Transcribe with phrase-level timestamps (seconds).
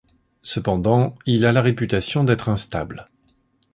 [0.41, 3.07] Cependant, il a la réputation d’être instable.